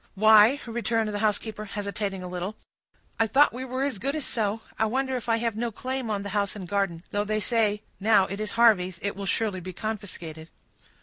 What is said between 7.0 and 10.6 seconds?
though they say, now it is Harvey's, it will surely be confiscated."